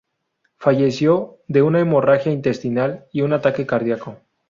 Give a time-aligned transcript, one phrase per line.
[0.57, 4.17] Falleció de una hemorragia intestinal y un ataque cardíaco.